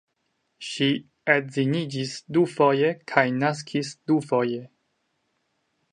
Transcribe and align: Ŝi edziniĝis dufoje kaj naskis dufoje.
Ŝi 0.67 0.87
edziniĝis 1.33 2.15
dufoje 2.37 2.91
kaj 3.13 3.27
naskis 3.45 3.95
dufoje. 4.13 4.61